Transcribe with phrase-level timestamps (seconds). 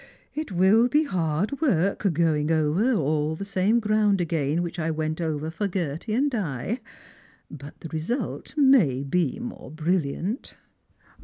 [0.41, 5.21] "It will be hard work going over all the same ground again which I went
[5.21, 6.79] over for Gerty and Di,
[7.51, 10.55] but the result may be more brilliant."